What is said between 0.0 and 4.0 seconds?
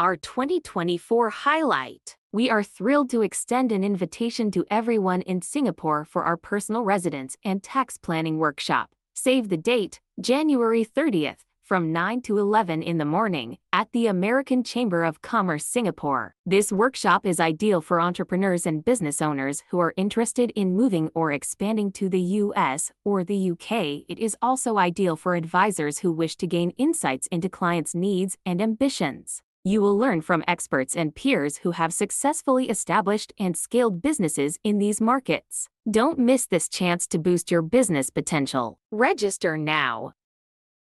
Our 2024 highlight. We are thrilled to extend an